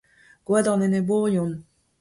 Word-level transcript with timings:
Gwa 0.45 0.61
d'an 0.65 0.85
enebourion! 0.87 1.53